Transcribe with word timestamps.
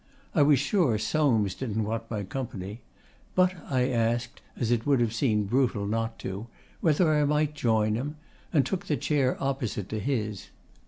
I 0.33 0.41
was 0.41 0.57
sure 0.57 0.97
Soames 0.97 1.53
didn't 1.53 1.83
want 1.83 2.09
my 2.09 2.23
company; 2.23 2.81
but 3.35 3.53
I 3.69 3.87
asked, 3.89 4.41
as 4.57 4.71
it 4.71 4.83
would 4.83 4.99
have 4.99 5.13
seemed 5.13 5.51
brutal 5.51 5.85
not 5.85 6.17
to, 6.25 6.47
whether 6.79 7.13
I 7.13 7.23
might 7.23 7.53
join 7.53 7.93
him, 7.93 8.15
and 8.51 8.65
took 8.65 8.87
the 8.87 8.97
chair 8.97 9.37
opposite 9.39 9.89
to 9.89 9.99
his. 9.99 10.47